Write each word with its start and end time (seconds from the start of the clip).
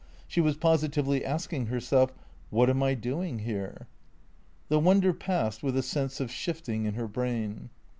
She 0.27 0.41
was 0.41 0.57
positively 0.57 1.23
asking 1.23 1.67
herself," 1.67 2.11
What 2.49 2.71
am 2.71 2.81
I 2.81 2.95
do 2.95 3.21
ing 3.21 3.37
here?" 3.37 3.85
The 4.69 4.79
wonder 4.79 5.13
passed 5.13 5.61
with 5.61 5.77
a 5.77 5.83
sense 5.83 6.19
of 6.19 6.31
shifting 6.31 6.85
in 6.85 6.95
her 6.95 7.07
brain. 7.07 7.69